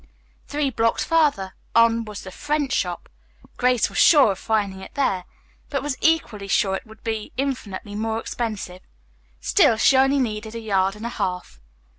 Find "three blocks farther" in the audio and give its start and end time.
0.47-1.53